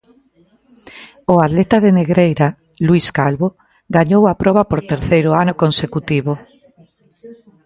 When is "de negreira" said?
1.85-2.47